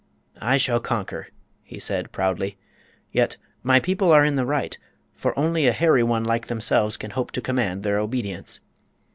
"I 0.41 0.57
shall 0.57 0.79
conquer," 0.79 1.27
he 1.61 1.77
said, 1.77 2.11
proudly. 2.11 2.57
"Yet 3.11 3.37
my 3.61 3.79
people 3.79 4.11
are 4.11 4.25
in 4.25 4.33
the 4.33 4.47
right, 4.47 4.75
for 5.13 5.37
only 5.37 5.67
a 5.67 5.71
hairy 5.73 6.01
one 6.01 6.23
like 6.23 6.47
themselves 6.47 6.97
can 6.97 7.11
hope 7.11 7.29
to 7.33 7.39
command 7.39 7.83
their 7.83 7.99
obedience." 7.99 8.61